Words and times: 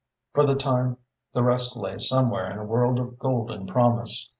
For 0.33 0.47
the 0.47 0.55
time 0.55 0.97
the 1.31 1.43
rest 1.43 1.75
lay 1.77 1.99
somewhere 1.99 2.49
in 2.49 2.57
a 2.57 2.63
world 2.65 2.97
of 2.97 3.19
golden 3.19 3.67
promise. 3.67 4.29